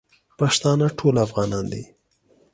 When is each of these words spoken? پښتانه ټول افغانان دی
پښتانه 0.39 0.87
ټول 0.99 1.15
افغانان 1.25 1.65
دی 1.73 1.83